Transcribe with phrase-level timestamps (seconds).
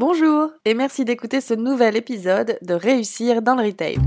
[0.00, 3.98] Bonjour et merci d'écouter ce nouvel épisode de Réussir dans le Retail.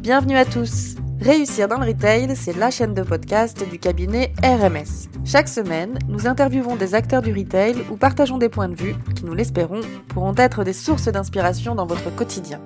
[0.00, 0.96] Bienvenue à tous.
[1.18, 5.08] Réussir dans le Retail, c'est la chaîne de podcast du cabinet RMS.
[5.24, 9.24] Chaque semaine, nous interviewons des acteurs du retail ou partageons des points de vue qui,
[9.24, 12.60] nous l'espérons, pourront être des sources d'inspiration dans votre quotidien.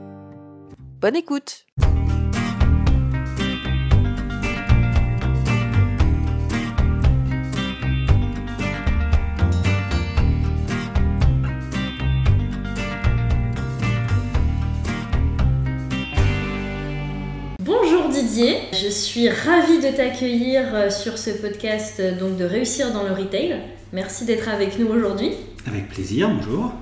[1.00, 1.64] Bonne écoute
[18.36, 23.12] Je suis ravie de t'accueillir euh, sur ce podcast euh, donc de réussir dans le
[23.12, 23.56] retail.
[23.94, 25.30] Merci d'être avec nous aujourd'hui.
[25.66, 26.72] Avec plaisir, bonjour.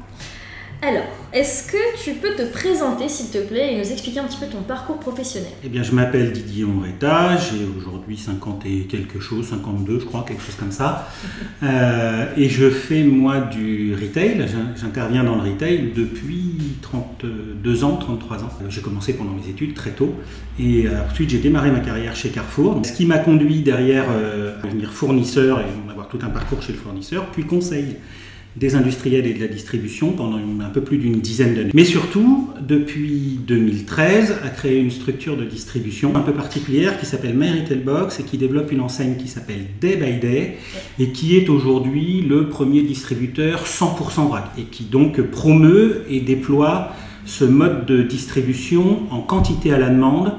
[0.86, 4.38] Alors, est-ce que tu peux te présenter s'il te plaît et nous expliquer un petit
[4.38, 5.50] peu ton parcours professionnel?
[5.64, 10.24] Eh bien, je m'appelle Didier Monretta, j'ai aujourd'hui 50 et quelque chose, 52 je crois,
[10.24, 11.08] quelque chose comme ça.
[11.62, 14.46] Euh, et je fais moi du retail,
[14.76, 18.48] j'interviens dans le retail depuis 32 ans, 33 ans.
[18.68, 20.14] J'ai commencé pendant mes études très tôt
[20.58, 22.80] et euh, ensuite j'ai démarré ma carrière chez Carrefour.
[22.84, 26.72] Ce qui m'a conduit derrière euh, à devenir fournisseur et avoir tout un parcours chez
[26.72, 27.96] le fournisseur, puis conseil
[28.56, 31.72] des industriels et de la distribution pendant un peu plus d'une dizaine d'années.
[31.74, 37.34] Mais surtout, depuis 2013, a créé une structure de distribution un peu particulière qui s'appelle
[37.34, 40.56] My Retail Box et qui développe une enseigne qui s'appelle Day by Day
[40.98, 46.92] et qui est aujourd'hui le premier distributeur 100% vrac et qui donc promeut et déploie
[47.26, 50.32] ce mode de distribution en quantité à la demande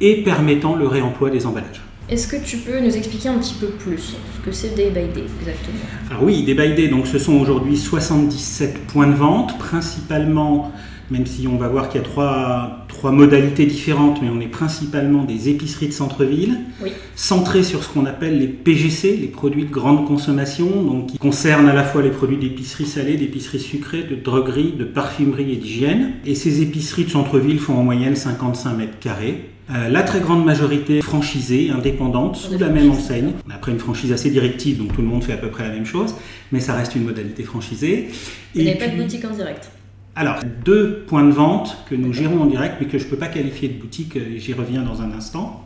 [0.00, 1.82] et permettant le réemploi des emballages.
[2.10, 3.98] Est-ce que tu peux nous expliquer un petit peu plus
[4.36, 5.78] ce que c'est Day by Day exactement?
[6.10, 10.70] Alors oui, Day by Day, donc ce sont aujourd'hui 77 points de vente, principalement,
[11.10, 14.48] même si on va voir qu'il y a trois, trois modalités différentes, mais on est
[14.48, 16.90] principalement des épiceries de centre-ville, Oui.
[17.16, 21.70] centrées sur ce qu'on appelle les PGC, les produits de grande consommation, donc qui concernent
[21.70, 26.12] à la fois les produits d'épicerie salée, d'épicerie sucrée, de droguerie, de parfumerie et d'hygiène.
[26.26, 29.46] Et ces épiceries de centre-ville font en moyenne 55 mètres carrés.
[29.70, 33.32] Euh, la très grande majorité franchisée, indépendante, sous la même enseigne.
[33.50, 35.86] Après une franchise assez directive, donc tout le monde fait à peu près la même
[35.86, 36.14] chose,
[36.52, 38.08] mais ça reste une modalité franchisée.
[38.54, 39.70] Il n'y a pas de boutique en direct.
[40.16, 43.16] alors, deux points de vente que nous gérons en direct, mais que je ne peux
[43.16, 45.64] pas qualifier de boutique, euh, j'y reviens dans un instant.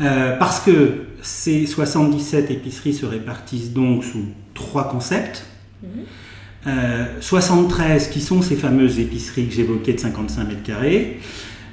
[0.00, 5.44] Euh, parce que ces 77 épiceries se répartissent donc sous trois concepts.
[5.82, 5.88] Mhm.
[6.66, 11.18] Euh, 73 qui sont ces fameuses épiceries que j'évoquais de 55 mètres carrés.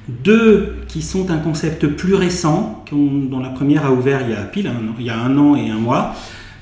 [0.08, 4.42] Deux qui sont un concept plus récent, dont la première a ouvert il y a
[4.44, 6.16] pile un, il y a un an et un mois,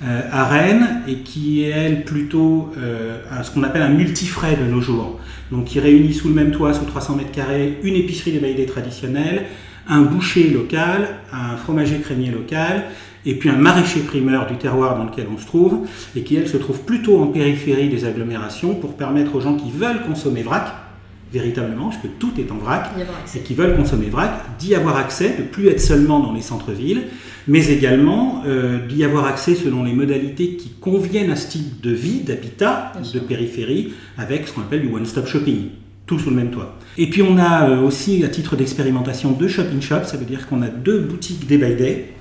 [0.04, 4.70] euh, à Rennes, et qui est elle plutôt euh, ce qu'on appelle un multifrais de
[4.70, 5.20] nos jours.
[5.52, 9.46] Donc qui réunit sous le même toit, sous 300 mètres carrés, une épicerie des traditionnelle,
[9.88, 12.86] un boucher local, un fromager crémier local,
[13.28, 16.48] et puis un maraîcher primeur du terroir dans lequel on se trouve, et qui elle
[16.48, 20.85] se trouve plutôt en périphérie des agglomérations pour permettre aux gens qui veulent consommer vrac,
[21.32, 22.92] véritablement, parce que tout est en vrac,
[23.36, 27.04] et qui veulent consommer vrac, d'y avoir accès, de plus être seulement dans les centres-villes,
[27.48, 31.92] mais également euh, d'y avoir accès selon les modalités qui conviennent à ce type de
[31.92, 35.70] vie, d'habitat, de périphérie, avec ce qu'on appelle du one-stop shopping,
[36.06, 36.78] tout sous le même toit.
[36.98, 40.62] Et puis on a euh, aussi, à titre d'expérimentation, deux shop-in-shop, ça veut dire qu'on
[40.62, 42.15] a deux boutiques Day by Day,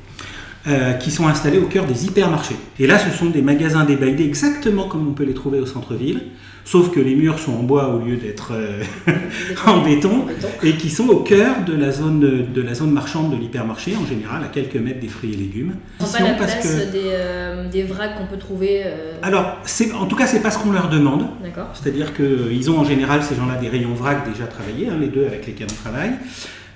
[0.66, 2.56] euh, qui sont installés au cœur des hypermarchés.
[2.78, 6.22] Et là, ce sont des magasins Day exactement comme on peut les trouver au centre-ville,
[6.64, 8.82] sauf que les murs sont en bois au lieu d'être euh,
[9.66, 10.24] en béton,
[10.62, 14.06] et qui sont au cœur de la zone, de la zone marchande de l'hypermarché, en
[14.06, 15.74] général, à quelques mètres des fruits et légumes.
[16.00, 18.82] On prend pas la Parce place que- des, euh, des vracs qu'on peut trouver.
[18.86, 19.58] euh, Alors,
[20.00, 21.26] en tout cas, c'est pas ce qu'on leur demande.
[21.74, 25.26] C'est-à-dire qu'ils ont en général, ces gens-là, des rayons vrac déjà travaillés, hein, les deux
[25.26, 26.12] avec lesquels on travaille.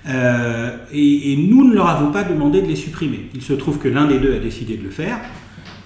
[0.09, 3.29] Euh, et, nous ne leur avons pas demandé de les supprimer.
[3.33, 5.19] Il se trouve que l'un des deux a décidé de le faire,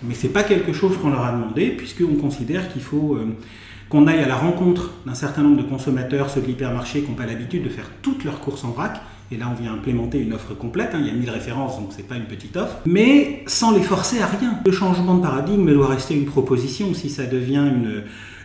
[0.01, 3.35] mais c'est pas quelque chose qu'on leur a demandé, puisqu'on considère qu'il faut euh,
[3.89, 7.17] qu'on aille à la rencontre d'un certain nombre de consommateurs, ceux de l'hypermarché qui n'ont
[7.17, 9.01] pas l'habitude de faire toutes leurs courses en vrac.
[9.31, 10.91] Et là, on vient implémenter une offre complète.
[10.94, 12.78] hein, il y a 1000 références, donc c'est pas une petite offre.
[12.85, 14.59] Mais sans les forcer à rien.
[14.63, 16.94] Le changement de paradigme doit rester une proposition.
[16.94, 18.03] Si ça devient une,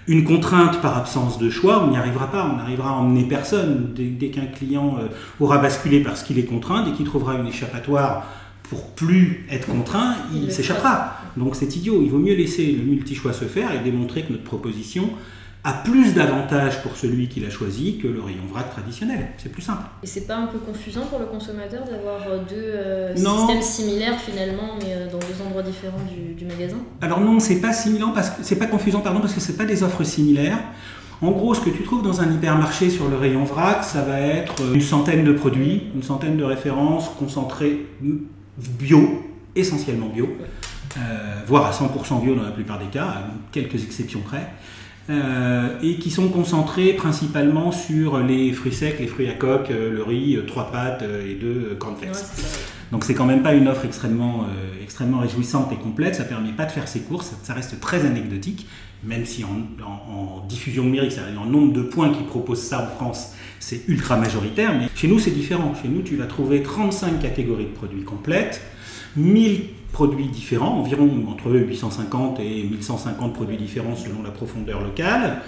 [0.09, 2.50] une contrainte par absence de choix, on n'y arrivera pas.
[2.53, 3.93] On n'arrivera à emmener personne.
[3.94, 7.47] Dès, dès qu'un client euh, aura basculé parce qu'il est contraint, dès qu'il trouvera une
[7.47, 8.27] échappatoire
[8.65, 11.15] pour plus être contraint, Il s'échappera.
[11.37, 12.00] Donc c'est idiot.
[12.03, 15.11] Il vaut mieux laisser le multi-choix se faire et démontrer que notre proposition
[15.69, 19.29] a plus d'avantages pour celui qui l'a choisi que le rayon vrac traditionnel.
[19.37, 19.82] C'est plus simple.
[20.03, 24.19] Et c'est pas un peu confusant pour le consommateur d'avoir euh, deux euh, systèmes similaires
[24.19, 26.79] finalement, mais euh, dans deux endroits différents du, du magasin?
[27.03, 29.67] Alors non, c'est pas similant parce que c'est pas confusant pardon parce que c'est pas
[29.67, 30.59] des offres similaires.
[31.20, 34.20] En gros, ce que tu trouves dans un hypermarché sur le rayon vrac, ça va
[34.20, 37.87] être une centaine de produits, une centaine de références concentrées
[38.56, 39.25] bio,
[39.56, 40.29] essentiellement bio,
[41.49, 44.49] voire à 100% bio dans la plupart des cas, à quelques exceptions près.
[45.10, 50.38] Et qui sont concentrés principalement sur les fruits secs, les fruits à coque, le riz,
[50.46, 52.16] trois pâtes et deux cornflakes.
[52.93, 54.46] Donc c'est quand même pas une offre extrêmement,
[54.82, 58.66] extrêmement réjouissante et complète, ça permet pas de faire ses courses, ça reste très anecdotique,
[59.05, 63.34] même si en, diffusion numérique, c'est-à-dire en nombre de points qui proposent ça en France,
[63.60, 65.75] c'est ultra majoritaire, mais chez nous c'est différent.
[65.81, 68.62] Chez nous, tu vas trouver 35 catégories de produits complètes,
[69.16, 69.62] 1000
[69.93, 75.43] produits différents, environ entre 850 et 1150 produits différents selon la profondeur locale,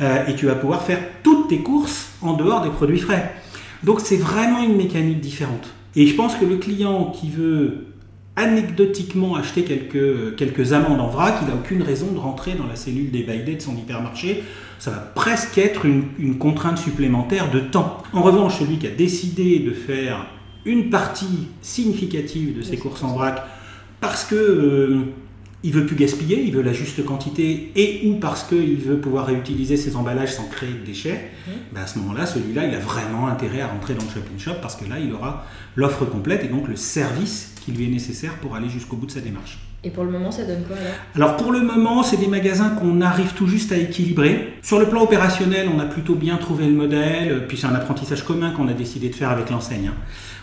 [0.00, 3.34] euh, et tu vas pouvoir faire toutes tes courses en dehors des produits frais.
[3.82, 5.68] Donc c'est vraiment une mécanique différente.
[5.94, 7.86] Et je pense que le client qui veut
[8.36, 12.76] anecdotiquement acheter quelques, quelques amandes en vrac, il n'a aucune raison de rentrer dans la
[12.76, 14.42] cellule des bailés de son hypermarché.
[14.78, 17.98] Ça va presque être une, contrainte supplémentaire de temps.
[18.12, 20.26] En revanche, celui qui a décidé de faire
[20.64, 23.44] une partie significative de ses courses en vrac
[24.02, 25.00] parce que euh,
[25.62, 29.26] il veut plus gaspiller, il veut la juste quantité et ou parce qu'il veut pouvoir
[29.26, 31.50] réutiliser ses emballages sans créer de déchets, mmh.
[31.72, 34.56] ben à ce moment-là, celui-là, il a vraiment intérêt à rentrer dans le shopping shop
[34.60, 35.46] parce que là, il aura
[35.76, 39.12] l'offre complète et donc le service qui lui est nécessaire pour aller jusqu'au bout de
[39.12, 39.58] sa démarche.
[39.84, 40.92] Et pour le moment, ça donne quoi alors?
[41.14, 44.54] Alors pour le moment, c'est des magasins qu'on arrive tout juste à équilibrer.
[44.62, 48.24] Sur le plan opérationnel, on a plutôt bien trouvé le modèle, puis c'est un apprentissage
[48.24, 49.88] commun qu'on a décidé de faire avec l'enseigne.
[49.88, 49.94] Hein.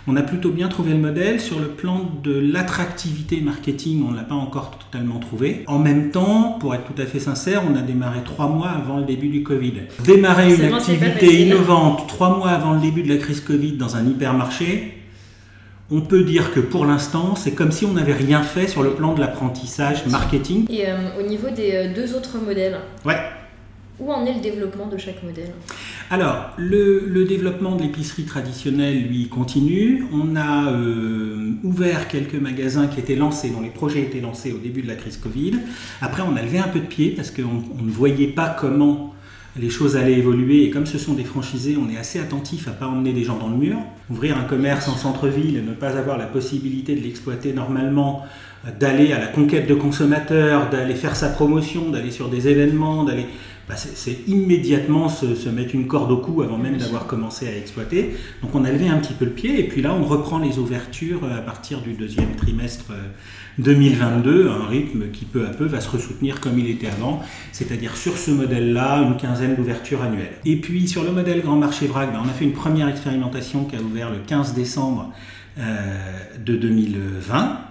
[0.07, 1.40] On a plutôt bien trouvé le modèle.
[1.40, 5.63] Sur le plan de l'attractivité marketing, on ne l'a pas encore totalement trouvé.
[5.68, 8.98] En même temps, pour être tout à fait sincère, on a démarré trois mois avant
[8.98, 9.74] le début du Covid.
[10.04, 14.06] Démarrer une activité innovante trois mois avant le début de la crise Covid dans un
[14.06, 14.96] hypermarché,
[15.92, 18.92] on peut dire que pour l'instant, c'est comme si on n'avait rien fait sur le
[18.92, 20.66] plan de l'apprentissage marketing.
[20.69, 23.18] Et euh, au niveau des euh, deux autres modèles Ouais.
[24.00, 25.51] Où en est le développement de chaque modèle?
[26.10, 30.06] Alors, le, développement de l'épicerie traditionnelle, lui, continue.
[30.13, 34.57] On a euh, ouvert quelques magasins qui étaient lancés, dont les projets étaient lancés au
[34.57, 35.60] début de la crise Covid.
[36.01, 39.13] Après, on a levé un peu de pied parce qu'on ne voyait pas comment
[39.57, 42.72] les choses allaient évoluer et comme ce sont des franchisés, on est assez attentif à
[42.72, 43.78] ne pas emmener des gens dans le mur.
[44.10, 48.25] Ouvrir un commerce en centre-ville et ne pas avoir la possibilité de l'exploiter normalement,
[48.80, 53.25] d'aller à la conquête de consommateurs, d'aller faire sa promotion, d'aller sur des événements, d'aller
[53.69, 58.16] bah, c'est immédiatement se, mettre une corde au cou avant même d'avoir commencé à exploiter.
[58.42, 60.57] Donc on a levé un petit peu le pied et puis là on reprend les
[60.57, 62.92] ouvertures à partir du deuxième trimestre
[63.60, 67.21] 2022, euh, un rythme qui peu à peu va se ressoutenir comme il était avant,
[67.51, 70.33] c'est-à-dire sur ce modèle-là une quinzaine d'ouvertures annuelles.
[70.45, 73.66] Et puis sur le modèle Grand Marché Vrac, bah, on a fait une première expérimentation
[73.66, 75.13] qui a ouvert le 15 décembre
[75.60, 76.00] euh,
[76.44, 77.62] de 2020.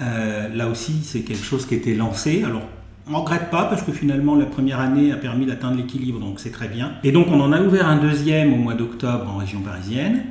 [0.00, 2.42] Euh, là aussi, c'est quelque chose qui était lancé.
[2.44, 2.68] Alors
[3.08, 6.40] on ne regrette pas parce que finalement la première année a permis d'atteindre l'équilibre, donc
[6.40, 6.92] c'est très bien.
[7.04, 10.24] Et donc on en a ouvert un deuxième au mois d'octobre en région parisienne.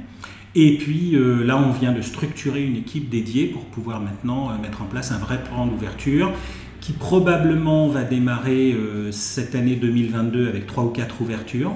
[0.55, 4.61] Et puis euh, là, on vient de structurer une équipe dédiée pour pouvoir maintenant euh,
[4.61, 6.31] mettre en place un vrai plan d'ouverture
[6.79, 11.75] qui probablement va démarrer euh, cette année 2022 avec trois ou quatre ouvertures.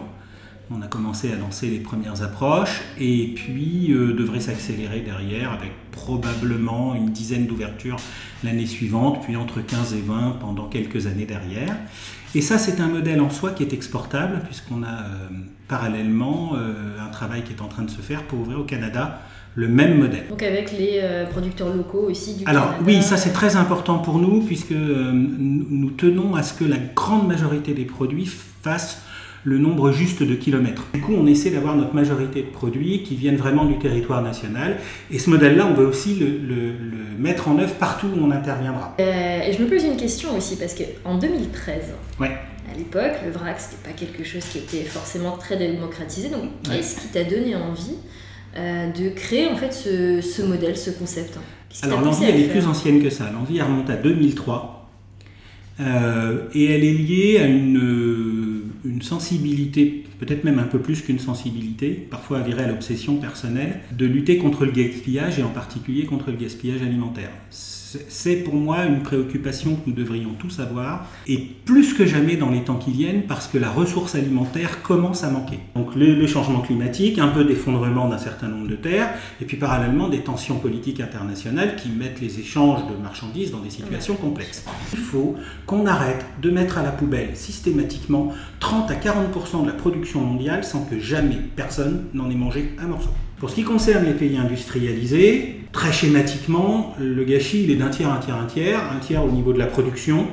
[0.72, 6.94] On a commencé à lancer les premières approches et puis devrait s'accélérer derrière avec probablement
[6.94, 7.98] une dizaine d'ouvertures
[8.44, 11.76] l'année suivante, puis entre 15 et 20 pendant quelques années derrière.
[12.36, 15.30] Et ça, c'est un modèle en soi qui est exportable, puisqu'on a euh,
[15.68, 19.22] parallèlement euh, un travail qui est en train de se faire pour ouvrir au Canada
[19.56, 20.28] le même modèle.
[20.30, 24.20] Donc avec les euh, producteurs locaux aussi du Alors oui, ça c'est très important pour
[24.20, 28.30] nous, puisque nous tenons à ce que la grande majorité des produits
[28.62, 29.02] fassent
[29.44, 30.88] le nombre juste de kilomètres.
[30.94, 34.78] Du coup, on essaie d'avoir notre majorité de produits qui viennent vraiment du territoire national.
[35.12, 36.74] Et ce modèle-là, on veut aussi le,
[37.18, 38.96] mettre en œuvre partout où on interviendra.
[39.00, 42.28] Euh, et je me pose une question aussi, parce qu'en 2013, ouais.
[42.28, 46.30] à l'époque, le vrac, c'était pas quelque chose qui était forcément très démocratisé.
[46.30, 47.96] Donc, qu'est-ce qui t'a donné envie
[48.58, 51.38] euh, de créer en fait ce, modèle, ce concept
[51.84, 53.30] Alors, l'envie, elle est plus ancienne que ça.
[53.32, 54.80] L'envie, remonte à 2003.
[55.82, 57.78] Euh, et elle est liée à une,
[58.86, 64.06] une sensibilité, peut-être même un peu plus qu'une sensibilité, parfois avérée à l'obsession personnelle, de
[64.06, 67.32] lutter contre le gaspillage et en particulier contre le gaspillage alimentaire
[68.08, 72.50] c'est pour moi une préoccupation que nous devrions tous avoir, et plus que jamais dans
[72.50, 75.60] les temps qui viennent, parce que la ressource alimentaire commence à manquer.
[75.76, 79.10] Donc le, changement climatique, un peu d'effondrement d'un certain nombre de terres,
[79.42, 83.70] et puis parallèlement des tensions politiques internationales qui mettent les échanges de marchandises dans des
[83.70, 84.66] situations complexes.
[84.94, 89.74] Il faut qu'on arrête de mettre à la poubelle systématiquement 30 à 40% de la
[89.74, 93.10] production mondiale sans que jamais personne n'en ait mangé un morceau.
[93.40, 98.12] Pour ce qui concerne les pays industrialisés, très schématiquement, le gâchis il est d'un tiers,
[98.12, 100.28] un tiers, un tiers, un tiers au niveau de la production,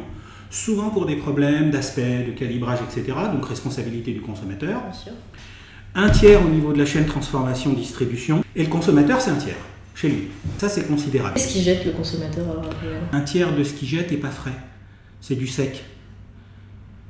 [0.51, 4.83] souvent pour des problèmes d'aspect, de calibrage, etc., donc responsabilité du consommateur.
[5.95, 9.55] Un tiers au niveau de la chaîne transformation-distribution, et le consommateur c'est un tiers.
[9.95, 10.25] chez lui.
[10.59, 11.35] Ça, c'est considérable.
[11.37, 14.53] Qu'est-ce qui jette le consommateur actuelle Un tiers de ce qu'il jette n'est pas frais.
[15.21, 15.85] C'est du sec.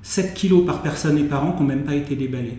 [0.02, 2.58] 7 kilos par personne et par an qui n'ont même pas été déballés.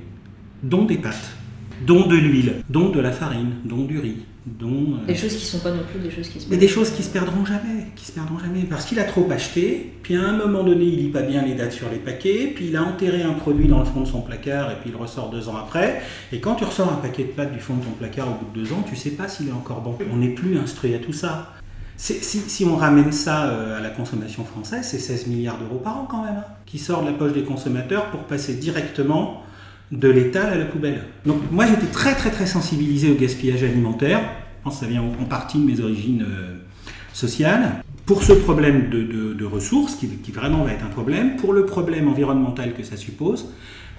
[0.63, 1.36] Dont des pâtes,
[1.85, 4.95] dont de l'huile, dont de la farine, dont du riz, dont...
[5.03, 6.91] euh, Des choses qui sont pas non plus des choses qui se mais des choses
[6.91, 10.21] qui se perdront jamais, qui se perdront jamais, parce qu'il a trop acheté, puis à
[10.23, 12.83] un moment donné, il lit pas bien les dates sur les paquets, puis il a
[12.83, 15.55] enterré un produit dans le fond de son placard, et puis il ressort deux ans
[15.57, 18.43] après, et quand tu ressors un paquet de pâtes du fond de ton placard au
[18.45, 19.97] bout de deux ans, tu sais pas s'il est encore bon.
[20.11, 21.53] On n'est plus instruit à tout ça.
[21.99, 25.97] Si, si on ramène ça euh, à la consommation française, c'est 16 milliards d'euros par
[25.97, 29.41] an quand même, hein, qui sortent de la poche des consommateurs pour passer directement
[29.91, 31.03] de l'étal à la poubelle.
[31.25, 34.19] Donc moi j'étais très très très sensibilisé au gaspillage alimentaire.
[34.59, 36.57] Je pense ça vient en partie de mes origines euh,
[37.13, 37.83] sociales.
[38.05, 42.07] Pour ce problème de, ressources, qui, qui vraiment va être un problème, pour le problème
[42.07, 43.49] environnemental que ça suppose,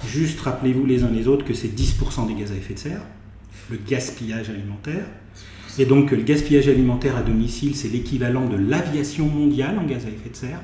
[0.06, 3.02] juste rappelez-vous les uns les autres que c'est 10% des gaz à effet de serre,
[3.70, 5.04] le gaspillage alimentaire.
[5.78, 10.08] Et donc le gaspillage alimentaire à domicile, c'est l'équivalent de l'aviation mondiale en gaz à
[10.08, 10.60] effet de serre.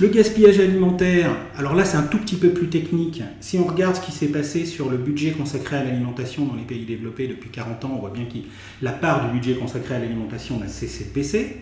[0.00, 3.22] Le gaspillage alimentaire, alors là c'est un tout petit peu plus technique.
[3.40, 6.64] Si on regarde ce qui s'est passé sur le budget consacré à l'alimentation dans les
[6.64, 8.38] pays développés depuis 40 ans, on voit bien que
[8.82, 11.58] la part du budget consacré à l'alimentation n'a cessé de baisser.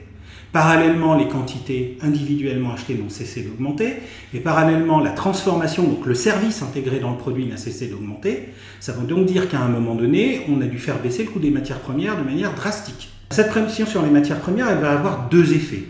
[0.53, 3.97] Parallèlement, les quantités individuellement achetées n'ont cessé d'augmenter.
[4.35, 8.49] Et parallèlement, la transformation, donc le service intégré dans le produit n'a cessé d'augmenter.
[8.79, 11.39] Ça veut donc dire qu'à un moment donné, on a dû faire baisser le coût
[11.39, 13.11] des matières premières de manière drastique.
[13.31, 15.85] Cette pression sur les matières premières, elle va avoir deux effets.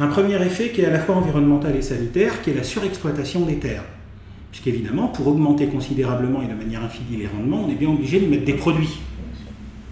[0.00, 3.44] Un premier effet qui est à la fois environnemental et sanitaire, qui est la surexploitation
[3.46, 3.84] des terres.
[4.50, 8.26] Puisqu'évidemment, pour augmenter considérablement et de manière infinie les rendements, on est bien obligé de
[8.26, 9.00] mettre des produits.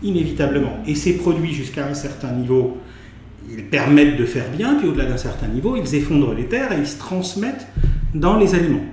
[0.02, 0.78] Inévitablement.
[0.86, 2.78] Et ces produits, jusqu'à un certain niveau,
[3.50, 6.78] ils permettent de faire bien, puis au-delà d'un certain niveau, ils effondrent les terres et
[6.78, 7.66] ils se transmettent
[8.14, 8.84] dans les aliments,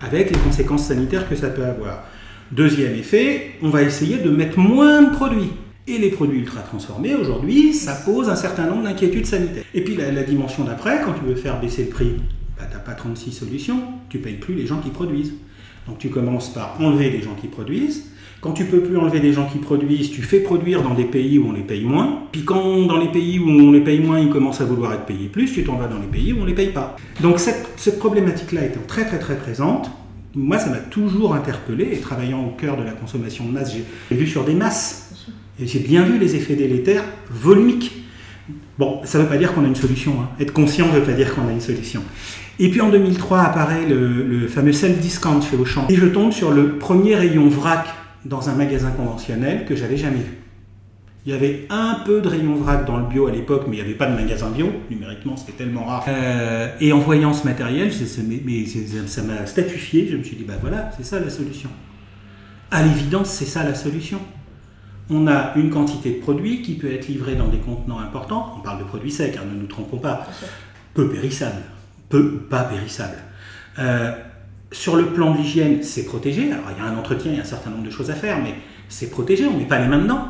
[0.00, 2.04] avec les conséquences sanitaires que ça peut avoir.
[2.52, 5.52] Deuxième effet, on va essayer de mettre moins de produits.
[5.90, 9.64] Et les produits ultra transformés, aujourd'hui, ça pose un certain nombre d'inquiétudes sanitaires.
[9.74, 12.12] Et puis la, dimension d'après, quand tu veux faire baisser le prix,
[12.56, 15.34] bah, tu n'as pas 36 solutions, tu payes plus les gens qui produisent.
[15.88, 18.04] Donc tu commences par enlever les gens qui produisent.
[18.40, 21.40] Quand tu peux plus enlever des gens qui produisent, tu fais produire dans des pays
[21.40, 22.22] où on les paye moins.
[22.30, 25.06] Puis quand dans les pays où on les paye moins, ils commencent à vouloir être
[25.06, 26.94] payés plus, tu t'en vas dans les pays où on les paye pas.
[27.20, 29.90] Donc cette, cette problématique-là étant très très très présente,
[30.36, 34.16] moi ça m'a toujours interpellé et travaillant au cœur de la consommation de masse, j'ai
[34.16, 35.08] vu sur des masses.
[35.64, 37.92] J'ai bien vu les effets délétères volumiques.
[38.78, 40.12] Bon, ça ne veut pas dire qu'on a une solution.
[40.20, 40.28] hein.
[40.40, 42.02] Être conscient ne veut pas dire qu'on a une solution.
[42.58, 45.86] Et puis en 2003 apparaît le, fameux self-discount chez Auchan.
[45.88, 47.86] Et je tombe sur le premier rayon vrac
[48.24, 50.38] dans un magasin conventionnel que j'avais jamais vu.
[51.26, 53.80] Il y avait un peu de rayon vrac dans le bio à l'époque, mais il
[53.80, 54.70] n'y avait pas de magasin bio.
[54.90, 56.04] Numériquement, c'était tellement rare.
[56.08, 60.08] Euh, et en voyant ce matériel, ça m'a statifié.
[60.10, 61.68] Je me suis dit, bah voilà, c'est ça la solution.
[62.70, 64.18] À l'évidence, c'est ça la solution.
[65.10, 68.54] On a une quantité de produits qui peut être livrée dans des contenants importants.
[68.58, 70.26] On parle de produits secs, hein, ne nous trompons pas.
[70.94, 71.62] Peu périssables.
[72.08, 73.18] Peu ou pas périssables.
[73.78, 74.12] Euh,
[74.72, 76.52] sur le plan de l'hygiène, c'est protégé.
[76.52, 78.14] Alors, il y a un entretien, il y a un certain nombre de choses à
[78.14, 78.54] faire, mais
[78.88, 79.46] c'est protégé.
[79.46, 80.28] On ne met pas les mains dedans.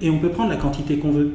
[0.00, 1.24] Et on peut prendre la quantité qu'on veut.
[1.24, 1.32] Bon,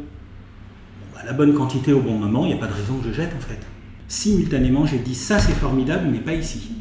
[1.13, 3.13] bah, la bonne quantité au bon moment, il n'y a pas de raison que je
[3.13, 3.60] jette en fait.
[4.08, 6.72] Simultanément, j'ai dit ça c'est formidable, mais pas ici.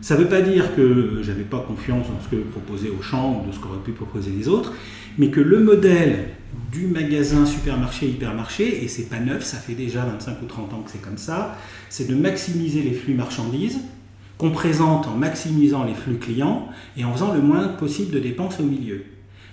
[0.00, 3.48] Ça ne veut pas dire que j'avais pas confiance dans ce que proposait Auchan ou
[3.48, 4.72] de ce qu'auraient pu proposer les autres,
[5.18, 6.28] mais que le modèle
[6.72, 10.82] du magasin supermarché hypermarché, et c'est pas neuf, ça fait déjà 25 ou 30 ans
[10.84, 11.56] que c'est comme ça,
[11.88, 13.80] c'est de maximiser les flux marchandises
[14.38, 18.60] qu'on présente en maximisant les flux clients et en faisant le moins possible de dépenses
[18.60, 19.04] au milieu.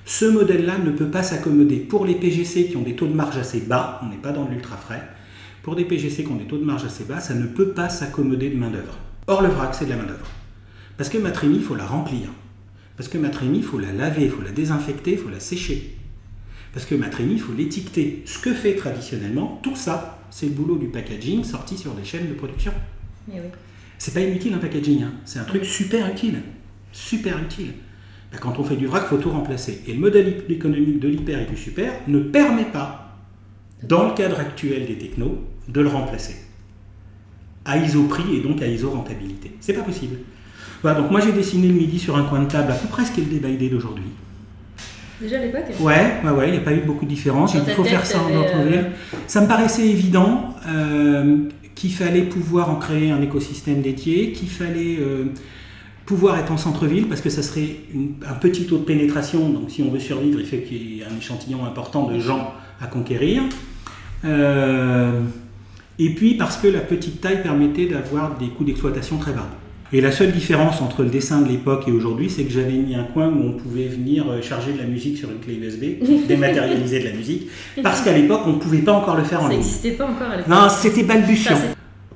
[0.06, 3.38] Ce modèle-là ne peut pas s'accommoder pour les PGC qui ont des taux de marge
[3.38, 5.04] assez bas, on n'est pas dans l'ultra frais,
[5.62, 7.88] pour des PGC qui ont des taux de marge assez bas, ça ne peut pas
[7.88, 9.00] s'accommoder de main-d'œuvre.
[9.28, 10.28] Or, le vrac, c'est de la main-d'œuvre.
[10.98, 12.30] Parce que ma trémie, il faut la remplir.
[12.98, 15.40] Parce que ma trémie, il faut la laver, il faut la désinfecter, il faut la
[15.40, 15.98] sécher.
[16.74, 18.24] Parce que ma trémie, il faut l'étiqueter.
[18.26, 22.28] Ce que fait traditionnellement, tout ça, c'est le boulot du packaging sorti sur des chaînes
[22.28, 22.74] de production.
[23.28, 23.50] Mais oui.
[23.98, 25.14] C'est pas inutile un packaging, hein.
[25.24, 26.42] c'est un truc super utile.
[26.92, 27.74] Super utile.
[28.32, 29.82] Ben, quand on fait du vrac, il faut tout remplacer.
[29.88, 33.20] Et le modèle économique de l'hyper et du super ne permet pas,
[33.84, 36.36] dans le cadre actuel des technos, de le remplacer.
[37.66, 39.52] À ISO prix et donc à ISO rentabilité.
[39.62, 40.18] C'est pas possible.
[40.82, 43.06] Voilà, donc moi j'ai dessiné le midi sur un coin de table à peu près
[43.06, 44.04] ce qu'est le débat idée d'aujourd'hui.
[45.22, 47.54] Déjà à l'époque Ouais, ouais, ouais, il n'y a pas eu beaucoup de différence.
[47.54, 48.82] J'ai dit, il faut faire ça en euh,
[49.28, 51.38] Ça me paraissait évident euh,
[51.76, 55.26] qu'il fallait pouvoir en créer un écosystème dédié, qu'il fallait euh,
[56.06, 59.50] pouvoir être en centre-ville parce que ça serait une- un petit taux de pénétration.
[59.50, 62.54] Donc, si on veut survivre, il faut qu'il y ait un échantillon important de gens
[62.82, 63.44] à conquérir.
[64.26, 65.22] Euh,
[66.00, 69.48] et puis parce que la petite taille permettait d'avoir des coûts d'exploitation très bas.
[69.96, 72.96] Et la seule différence entre le dessin de l'époque et aujourd'hui, c'est que j'avais mis
[72.96, 76.04] un coin où on pouvait venir euh, charger de la musique sur une clé USB,
[76.28, 77.48] dématérialiser de la musique,
[77.84, 79.60] parce qu'à l'époque, on ne pouvait pas encore le faire en Ça ligne.
[79.60, 80.50] n'existait pas encore à l'époque.
[80.50, 81.56] Non, c'était balbutiant.
[81.56, 81.62] Ça,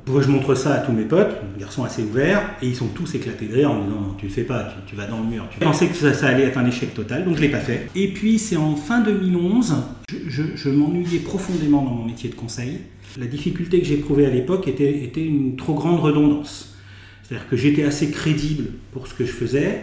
[0.08, 2.88] Moi, je montre ça à tous mes potes, un garçon assez ouvert, et ils sont
[2.88, 5.06] tous éclatés de rire en me disant non, tu le fais pas, tu, tu vas
[5.06, 5.46] dans le mur.
[5.54, 7.90] Je pensais que ça, ça allait être un échec total, donc je l'ai pas fait.
[7.96, 9.76] Et puis c'est en fin 2011,
[10.10, 12.80] je, je- je m'ennuyais profondément dans mon métier de conseil.
[13.18, 16.76] La difficulté que j'éprouvais à l'époque était, une trop grande redondance.
[17.24, 19.82] C'est-à-dire que j'étais assez crédible pour ce que je faisais,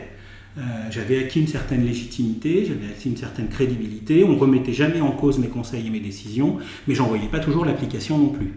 [0.56, 0.60] euh,
[0.90, 5.10] j'avais acquis une certaine légitimité, j'avais acquis une certaine crédibilité, on ne remettait jamais en
[5.10, 8.52] cause mes conseils et mes décisions, mais j'en voyais pas toujours l'application non plus.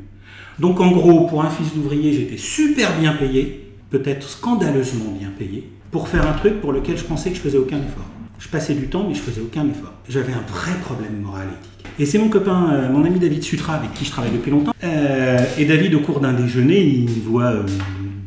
[0.60, 5.70] Donc en gros, pour un fils d'ouvrier, j'étais super bien payé, peut-être scandaleusement bien payé,
[5.90, 8.06] pour faire un truc pour lequel je pensais que je faisais aucun effort.
[8.38, 9.94] Je passais du temps, mais je faisais aucun effort.
[10.08, 11.77] J'avais un vrai problème moral éthique.
[12.00, 14.74] Et c'est mon copain, euh, mon ami David Sutra, avec qui je travaille depuis longtemps.
[14.84, 17.64] Euh, et David, au cours d'un déjeuner, il me voit euh,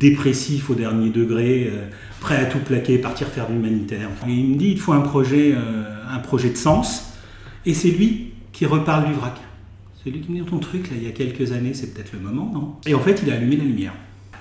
[0.01, 1.71] dépressif au dernier degré,
[2.21, 4.09] prêt à tout plaquer, partir faire de l'humanitaire.
[4.27, 5.55] Il me dit, il faut un projet,
[6.11, 7.13] un projet de sens.
[7.67, 9.35] Et c'est lui qui reparle du vrac.
[10.03, 12.13] C'est lui qui me dit ton truc, là, il y a quelques années, c'est peut-être
[12.15, 12.75] le moment, non?
[12.87, 13.93] Et en fait, il a allumé la lumière.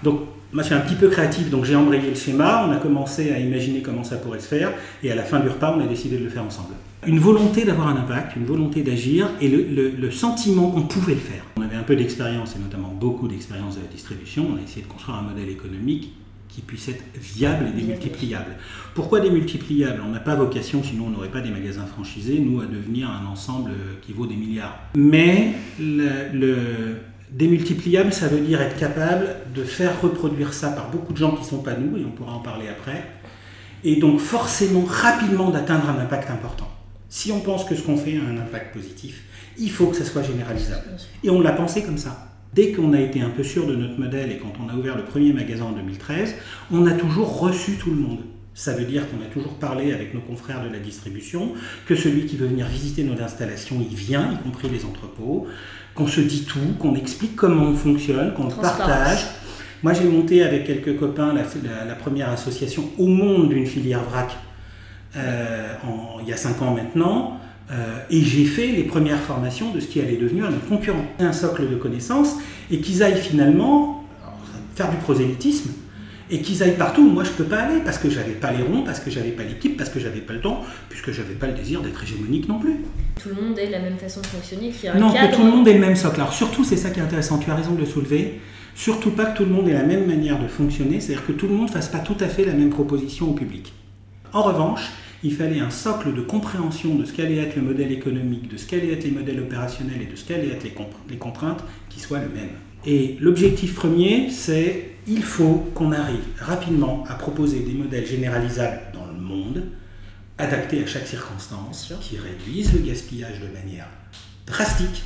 [0.02, 0.22] Donc,
[0.52, 3.32] moi, je suis un petit peu créatif, donc j'ai embrayé le schéma, on a commencé
[3.32, 4.72] à imaginer comment ça pourrait se faire,
[5.04, 6.74] et à la fin du repas, on a décidé de le faire ensemble.
[7.06, 11.46] Une volonté d'avoir un impact, une volonté d'agir, et le, sentiment qu'on pouvait le faire.
[11.58, 14.82] On avait un peu d'expérience, et notamment beaucoup d'expérience de la distribution, on a essayé
[14.82, 16.14] de construire un modèle économique
[16.48, 18.56] qui puisse être viable et démultipliable.
[18.96, 22.66] Pourquoi démultipliable On n'a pas vocation, sinon on n'aurait pas des magasins franchisés, nous, à
[22.66, 23.70] devenir un ensemble
[24.02, 24.80] qui vaut des milliards.
[24.96, 26.56] Mais le
[27.32, 31.42] démultipliable, ça veut dire être capable de faire reproduire ça par beaucoup de gens qui
[31.42, 33.04] ne sont pas nous, et on pourra en parler après,
[33.84, 36.70] et donc forcément rapidement d'atteindre un impact important.
[37.08, 39.24] Si on pense que ce qu'on fait a un impact positif,
[39.58, 40.84] il faut que ça soit généralisable.
[41.24, 42.28] Et on l'a pensé comme ça.
[42.54, 44.96] Dès qu'on a été un peu sûr de notre modèle et quand on a ouvert
[44.96, 46.36] le premier magasin en 2013,
[46.72, 48.20] on a toujours reçu tout le monde.
[48.60, 51.54] Ça veut dire qu'on a toujours parlé avec nos confrères de la distribution,
[51.88, 55.48] que celui qui veut venir visiter nos installations, il vient, y compris les entrepôts,
[55.96, 59.20] qu'on se dit tout, qu'on explique comment on fonctionne, qu'on partage.
[59.82, 64.04] Moi, j'ai monté avec quelques copains la, la- la première association au monde d'une filière
[64.04, 64.36] vrac
[65.16, 67.40] euh, en- il y a cinq ans maintenant.
[67.72, 71.06] Euh, et j'ai fait les premières formations de ce qui allait devenir un concurrent.
[71.20, 72.36] Un socle de connaissances
[72.70, 74.04] et qu'ils aillent finalement
[74.76, 75.70] faire du prosélytisme
[76.32, 78.64] et qu'ils aillent partout où moi je peux pas aller parce que j'avais pas les
[78.64, 81.48] ronds, parce que j'avais pas l'équipe, parce que j'avais pas le temps, puisque j'avais pas
[81.48, 82.76] le désir d'être hégémonique non plus.
[83.22, 85.32] Tout le monde ait la même façon de fonctionner, qu'il y a un Non, cadre.
[85.32, 86.20] que tout le monde ait le même socle.
[86.22, 88.40] Alors surtout, c'est ça qui est intéressant, tu as raison de le soulever.
[88.76, 91.48] Surtout pas que tout le monde ait la même manière de fonctionner, c'est-à-dire que tout
[91.48, 93.74] le monde fasse pas tout à fait la même proposition au public.
[94.32, 94.82] En revanche,
[95.24, 98.66] il fallait un socle de compréhension de ce qu'allait être le modèle économique, de ce
[98.68, 100.74] qu'allaient être les modèles opérationnels et de ce qu'allaient être les,
[101.10, 102.52] les contraintes qui soient le même.
[102.86, 109.08] Et l'objectif premier, c'est il faut qu'on arrive rapidement à proposer des modèles généralisables dans
[109.08, 109.64] le monde,
[110.38, 113.88] adaptés à chaque circonstance, qui réduisent le gaspillage de manière
[114.46, 115.04] drastique,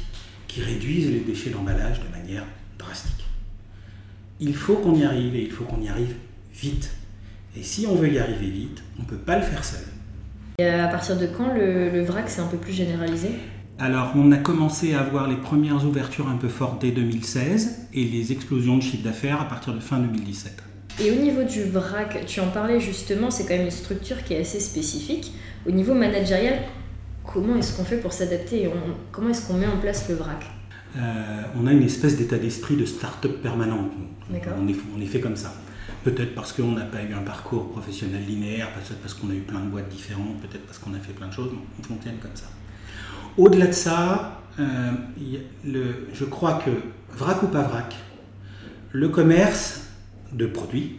[0.48, 2.44] qui réduisent les déchets d'emballage de manière
[2.78, 3.26] drastique.
[4.42, 6.16] Il faut qu'on y arrive et il faut qu'on y arrive
[6.54, 6.92] vite.
[7.56, 9.86] Et si on veut y arriver vite, on ne peut pas le faire seul.
[10.60, 13.30] Et à partir de quand le, le vrac c'est un peu plus généralisé?
[13.86, 18.06] Alors, on a commencé à avoir les premières ouvertures un peu fortes dès 2016 et
[18.06, 20.54] les explosions de chiffre d'affaires à partir de fin 2017.
[21.04, 24.36] Et au niveau du vrac, tu en parlais justement, c'est quand même une structure qui
[24.36, 25.34] est assez spécifique.
[25.68, 26.60] Au niveau managérial,
[27.26, 28.72] comment est-ce qu'on fait pour s'adapter et on-
[29.12, 30.46] Comment est-ce qu'on met en place le vrac?
[30.96, 33.92] Euh, on a une espèce d'état d'esprit de start-up permanente.
[34.58, 35.54] On est, on est fait comme ça.
[36.06, 39.40] Peut-être parce qu'on n'a pas eu un parcours professionnel linéaire, peut-être parce qu'on a eu
[39.42, 42.16] plein de boîtes différentes, peut-être parce qu'on a fait plein de choses, mais on fonctionne
[42.22, 42.46] comme ça.
[43.38, 44.92] Au-delà de ça, euh,
[46.14, 46.70] je crois que,
[47.18, 47.96] vrac ou pas vrac,
[48.92, 49.88] le commerce
[50.32, 50.98] de produits,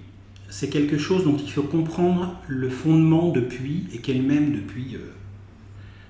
[0.49, 5.13] c'est quelque chose dont il faut comprendre le fondement depuis, et qu'elle-même depuis euh,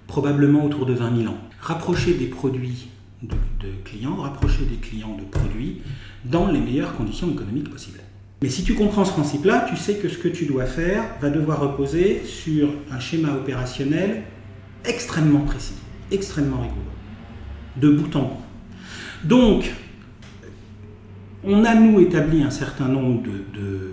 [0.07, 1.39] probablement autour de 20 000 ans.
[1.61, 2.89] Rapprocher des produits
[3.23, 5.81] de clients, rapprocher des clients de produits
[6.25, 8.01] dans les meilleures conditions économiques possibles.
[8.43, 11.31] Mais si tu comprends ce principe-là, tu sais que ce que tu dois faire va
[11.31, 14.25] devoir reposer sur un schéma opérationnel
[14.85, 15.75] extrêmement précis,
[16.15, 16.81] extrêmement rigoureux,
[17.77, 18.43] de bout en bout.
[19.25, 19.73] Donc,
[21.45, 23.91] on a, nous, établi un certain nombre de, de-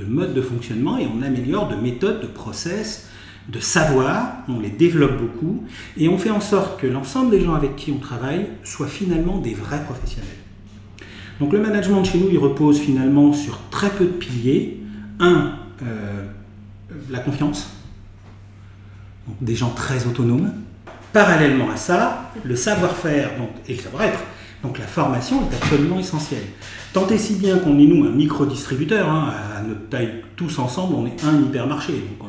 [0.00, 3.08] de modes de fonctionnement et on améliore de méthodes, de process,
[3.48, 5.64] de savoir, on les développe beaucoup
[5.96, 9.38] et on fait en sorte que l'ensemble des gens avec qui on travaille soient finalement
[9.38, 10.28] des vrais professionnels.
[11.40, 14.80] Donc le management de chez nous, il repose finalement sur très peu de piliers.
[15.18, 16.24] Un, euh,
[17.10, 17.68] la confiance,
[19.40, 20.52] des gens très autonomes.
[21.12, 23.30] Parallèlement à ça, le savoir-faire
[23.68, 24.20] et le savoir-être,
[24.62, 26.44] Donc la formation est absolument essentielle.
[26.92, 30.94] Tant et si bien qu'on est nous un micro-distributeur, hein, à notre taille tous ensemble,
[30.94, 32.28] on est un hypermarché, donc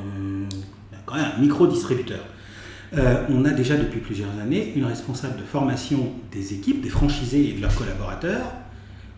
[1.05, 2.19] quand même un micro-distributeur.
[2.95, 7.49] Euh, on a déjà depuis plusieurs années une responsable de formation des équipes, des franchisés
[7.49, 8.51] et de leurs collaborateurs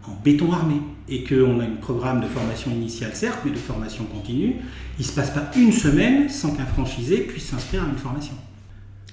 [0.08, 0.76] en béton armé.
[1.10, 4.56] Et qu'on a un programme de formation initiale, certes, mais de formation continue.
[4.98, 8.34] Il ne se passe pas une semaine sans qu'un franchisé puisse s'inscrire à une formation.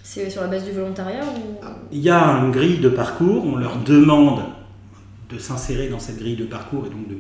[0.03, 1.23] C'est sur la base du volontariat.
[1.93, 4.43] Il y a une grille de parcours, on leur demande
[5.31, 7.19] de s'insérer dans cette grille de parcours et donc de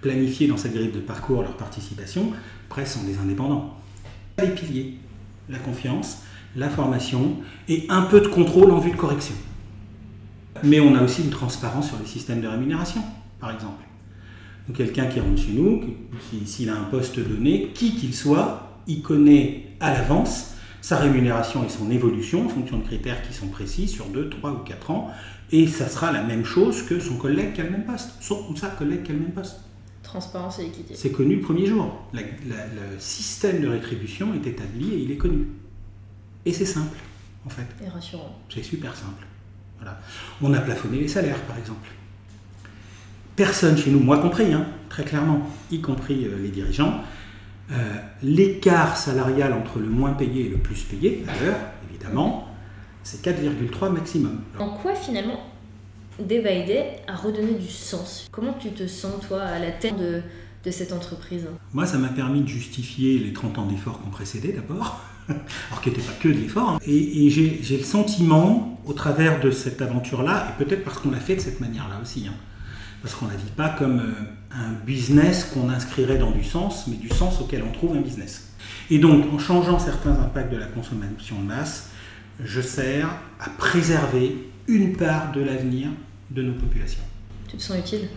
[0.00, 2.32] planifier dans cette grille de parcours leur participation.
[2.68, 3.76] Après, sont des indépendants.
[4.38, 4.94] Les piliers,
[5.48, 6.18] la confiance,
[6.56, 7.36] la formation
[7.68, 9.34] et un peu de contrôle en vue de correction.
[10.64, 13.02] Mais on a aussi une transparence sur les systèmes de rémunération,
[13.40, 13.84] par exemple.
[14.74, 15.80] Quelqu'un qui rentre chez nous,
[16.44, 20.55] s'il a un poste donné, qui qu'il soit, il connaît à l'avance
[20.86, 24.52] sa rémunération et son évolution en fonction de critères qui sont précis sur 2, 3
[24.52, 25.10] ou 4 ans,
[25.50, 28.46] et ça sera la même chose que son collègue qui a le même poste, son
[28.48, 29.56] ou sa collègue qui a le même poste.
[30.04, 30.94] Transparence et équité.
[30.94, 31.92] C'est connu le premier jour.
[32.12, 32.22] le
[33.00, 35.48] système de rétribution est établi et il est connu.
[36.44, 36.98] Et c'est simple,
[37.44, 37.66] en fait.
[37.84, 38.38] Et rassurant.
[38.48, 39.26] C'est super simple.
[39.78, 39.98] Voilà.
[40.40, 41.88] On a plafonné les salaires, par exemple.
[43.34, 47.00] Personne chez nous, moi compris, hein, très clairement, y compris euh, les dirigeants,
[47.70, 51.58] euh, l'écart salarial entre le moins payé et le plus payé, l'heure,
[51.90, 52.48] évidemment,
[53.02, 54.40] c'est 4,3 maximum.
[54.58, 55.40] En quoi finalement
[56.18, 58.28] Day by Day a redonné du sens?
[58.30, 60.22] Comment tu te sens toi à la tête de,
[60.64, 61.46] de cette entreprise?
[61.72, 65.80] Moi ça m'a permis de justifier les 30 ans d'efforts qui ont précédé d'abord, alors
[65.82, 66.70] qu'il n'était pas que de l'effort.
[66.70, 66.78] Hein.
[66.86, 71.36] Et, j'ai le sentiment, au travers de cette aventure-là, et peut-être parce qu'on l'a fait
[71.36, 72.34] de cette manière-là aussi, hein,
[73.06, 74.12] parce qu'on ne la vit pas comme euh,
[74.50, 78.48] un business qu'on inscrirait dans du sens, mais du sens auquel on trouve un business.
[78.90, 81.90] Et donc, en changeant certains impacts de la consommation de masse,
[82.44, 85.90] je sers à préserver une part de l'avenir
[86.32, 87.04] de nos populations.
[87.46, 88.08] Tu te sens utile?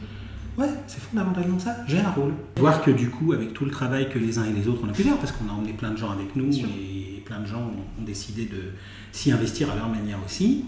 [0.58, 1.75] Ouais, c'est fondamentalement ça.
[1.88, 2.34] J'ai un rôle.
[2.58, 4.89] Voir que du coup, avec tout le travail que les uns et les autres, on
[4.89, 7.62] a plusieurs, parce qu'on a emmené plein de gens avec nous et plein de gens
[7.62, 8.73] ont, décidé de
[9.12, 10.65] s'y investir à leur manière aussi,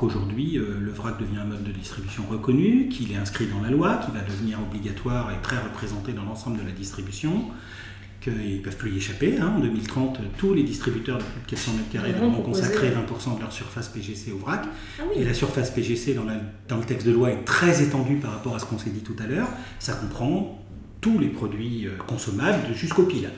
[0.00, 3.68] qu'aujourd'hui, euh, le VRAC devient un mode de distribution reconnu, qu'il est inscrit dans la
[3.68, 7.44] loi, qu'il va devenir obligatoire et très représenté dans l'ensemble de la distribution,
[8.22, 9.38] qu'ils ne peuvent plus y échapper.
[9.38, 9.52] Hein.
[9.56, 13.52] En 2030, tous les distributeurs de plus de 400 m2 devront consacrer 20% de leur
[13.52, 14.64] surface PGC au vrac.
[14.98, 16.24] Ah et la surface PGC dans,
[16.68, 19.02] dans, le texte de loi est très étendue par rapport à ce qu'on s'est dit
[19.02, 19.48] tout à l'heure.
[19.78, 20.64] Ça comprend
[21.02, 23.30] tous les produits euh, consommables jusqu'aux piles,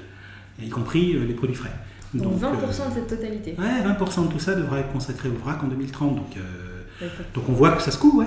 [0.63, 1.73] y compris euh, les produits frais.
[2.15, 5.35] Donc, 20% euh, de cette totalité Ouais, 20% de tout ça devrait être consacré au
[5.35, 6.17] vrac en 2030.
[6.17, 6.37] Donc,
[7.35, 8.27] donc on voit que ça se coud, ouais.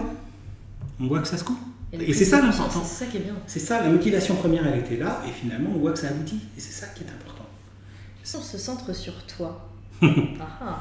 [0.99, 1.57] On voit que ça se coud.
[1.93, 2.83] Et, c'est ça l'important.
[2.83, 3.35] C'est ça qui est bien.
[3.47, 6.41] C'est ça, la motivation première, elle était là, et finalement, on voit que ça aboutit.
[6.57, 7.45] Et c'est ça qui est important.
[8.37, 9.69] On se centre sur toi.
[10.01, 10.79] Ah, ah.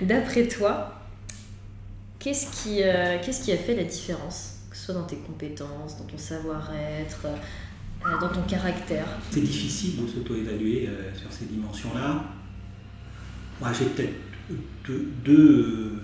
[0.00, 0.92] D'après toi,
[2.18, 4.60] qu'est-ce qui, euh, qu'est-ce qui a fait la différence?
[4.70, 7.34] Que ce soit dans tes compétences, dans ton savoir-être, euh,
[8.02, 12.24] dans ton caractère C'est difficile de s'auto-évaluer euh, sur ces dimensions-là.
[13.60, 14.14] Moi, j'ai peut-être
[15.24, 16.00] deux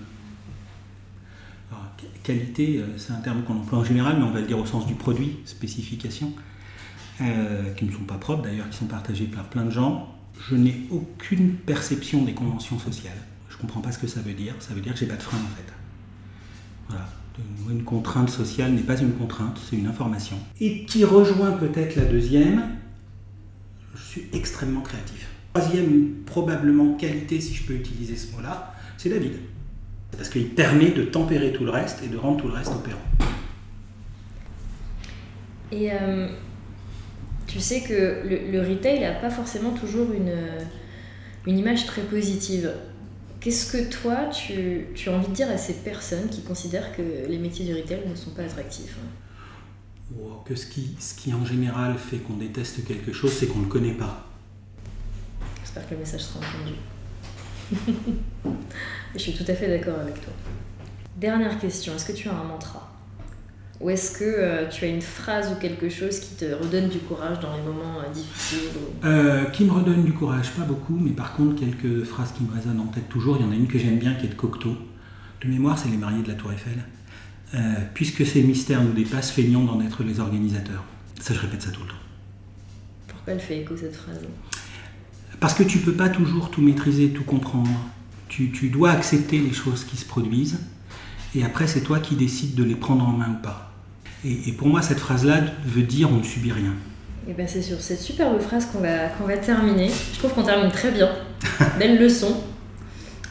[2.25, 4.65] qualité, euh, c'est un terme qu'on emploie en général, mais on va le dire au
[4.65, 6.33] sens du produit, spécification,
[7.21, 10.13] euh, qui ne sont pas propres d'ailleurs, qui sont partagées par plein de gens.
[10.49, 13.17] Je n'ai aucune perception des conventions sociales.
[13.49, 14.53] Je ne comprends pas ce que ça veut dire.
[14.59, 15.71] Ça veut dire que j'ai pas de frein en fait.
[16.89, 17.07] Voilà.
[17.69, 20.37] Une contrainte sociale n'est pas une contrainte, c'est une information.
[20.61, 22.63] Et qui rejoint peut-être la deuxième,
[23.95, 25.27] je suis extrêmement créatif.
[25.53, 29.33] Troisième, probablement qualité, si je peux utiliser ce mot-là, c'est David.
[30.11, 32.99] Parce qu'il permet de tempérer tout le reste et de rendre tout le reste opérant.
[35.71, 36.27] Et euh,
[37.47, 40.33] tu sais que le, retail n'a pas forcément toujours une,
[41.47, 42.71] une image très positive.
[43.45, 47.03] Qu'est-ce que toi, tu, tu, as envie de dire à ces personnes qui considèrent que
[47.29, 48.97] les métiers du retail ne sont pas attractifs
[50.43, 53.65] Que ce qui, ce qui en général fait qu'on déteste quelque chose, c'est qu'on ne
[53.65, 54.25] le connaît pas.
[55.61, 56.73] J'espère que le message sera entendu.
[59.13, 60.33] Je suis tout à fait d'accord avec toi.
[61.15, 62.94] Dernière question, est-ce que tu as un mantra?
[63.81, 66.99] Ou est-ce que euh, tu as une phrase ou quelque chose qui te redonne du
[66.99, 68.69] courage dans les moments euh, difficiles
[69.03, 72.53] euh, Qui me redonne du courage, pas beaucoup, mais par contre quelques phrases qui me
[72.53, 73.37] résonnent en tête toujours.
[73.37, 74.75] Il y en a une que j'aime bien qui est de Cocteau.
[75.41, 76.79] De mémoire, c'est les mariés de la Tour Eiffel.
[77.93, 80.83] puisque ces mystères nous dépassent, feignons d'en être les organisateurs.
[81.19, 81.95] Ça, je répète ça tout le temps.
[83.07, 84.19] Pourquoi elle fait écho cette phrase?
[85.39, 87.69] Parce que tu ne peux pas toujours tout maîtriser, tout comprendre.
[88.27, 90.59] Tu, dois accepter les choses qui se produisent,
[91.35, 93.71] et après c'est toi qui décides de les prendre en main ou pas.
[94.27, 96.73] Et, pour moi, cette phrase-là veut dire on ne subit rien.
[97.29, 99.91] Et ben c'est sur cette superbe phrase qu'on va, qu'on va terminer.
[100.13, 101.09] Je trouve qu'on termine très bien.
[101.79, 102.35] Belle leçon.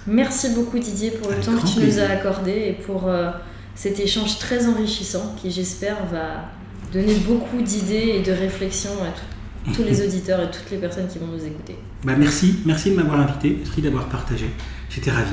[0.07, 3.31] Merci beaucoup Didier pour le temps que tu nous as accordé et pour, euh,
[3.75, 6.51] cet échange très enrichissant qui, j'espère, va
[6.93, 11.19] donner beaucoup d'idées et de réflexions à tous les auditeurs et toutes les personnes qui
[11.19, 11.77] vont nous écouter.
[12.05, 14.51] Bah merci, merci de m'avoir invité, merci d'avoir partagé.
[14.91, 15.33] J'étais ravi.